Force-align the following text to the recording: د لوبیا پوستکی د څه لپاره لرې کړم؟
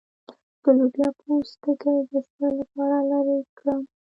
د 0.63 0.65
لوبیا 0.77 1.09
پوستکی 1.19 1.97
د 2.11 2.13
څه 2.33 2.45
لپاره 2.59 2.97
لرې 3.11 3.39
کړم؟ 3.57 3.81